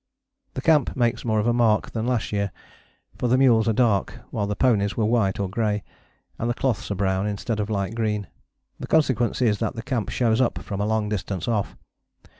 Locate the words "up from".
10.41-10.81